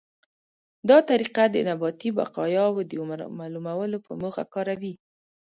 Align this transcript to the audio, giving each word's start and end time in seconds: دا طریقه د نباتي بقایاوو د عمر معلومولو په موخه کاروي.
دا 0.89 0.97
طریقه 1.09 1.43
د 1.49 1.57
نباتي 1.67 2.09
بقایاوو 2.17 2.87
د 2.89 2.91
عمر 3.01 3.19
معلومولو 3.39 3.97
په 4.05 4.11
موخه 4.21 4.43
کاروي. 4.53 4.93